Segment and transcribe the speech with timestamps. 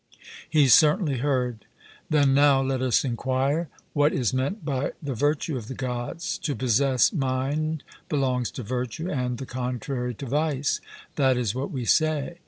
[0.49, 1.65] 'He certainly heard.'
[2.09, 6.39] Then now let us enquire what is meant by the virtue of the Gods.
[6.39, 10.81] To possess mind belongs to virtue, and the contrary to vice.
[11.17, 12.37] 'That is what we say.'